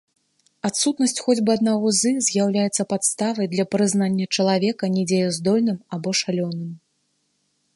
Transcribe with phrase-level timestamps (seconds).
[0.67, 6.69] Адсутнасць хоць бы аднаго з іх з'яўляецца падставай для прызнання чалавека недзеяздольным або шалёным.